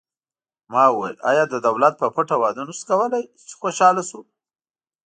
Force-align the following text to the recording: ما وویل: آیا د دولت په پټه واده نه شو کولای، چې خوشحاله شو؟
ما 0.71 0.83
وویل: 0.91 1.17
آیا 1.29 1.43
د 1.49 1.55
دولت 1.67 1.93
په 2.01 2.07
پټه 2.15 2.35
واده 2.41 2.61
نه 2.67 2.73
شو 2.77 2.83
کولای، 2.89 3.23
چې 3.47 3.53
خوشحاله 3.61 4.03
شو؟ 4.09 4.19